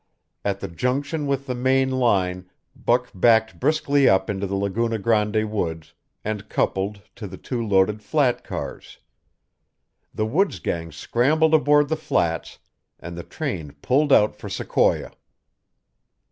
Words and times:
At 0.43 0.61
the 0.61 0.67
junction 0.67 1.27
with 1.27 1.45
the 1.45 1.53
main 1.53 1.91
line 1.91 2.49
Buck 2.75 3.11
backed 3.13 3.59
briskly 3.59 4.09
up 4.09 4.31
into 4.31 4.47
the 4.47 4.55
Laguna 4.55 4.97
Grande 4.97 5.47
woods, 5.51 5.93
and 6.25 6.49
coupled 6.49 7.03
to 7.15 7.27
the 7.27 7.37
two 7.37 7.63
loaded 7.63 8.01
flat 8.01 8.43
cars. 8.43 8.97
The 10.11 10.25
woods 10.25 10.57
gang 10.57 10.91
scrambled 10.91 11.53
aboard 11.53 11.87
the 11.87 11.95
flats, 11.95 12.57
and 12.99 13.15
the 13.15 13.21
train 13.21 13.75
pulled 13.83 14.11
out 14.11 14.35
for 14.35 14.49
Sequoia. 14.49 15.11